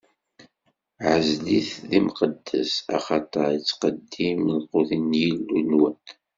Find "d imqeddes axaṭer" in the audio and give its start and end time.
1.89-3.47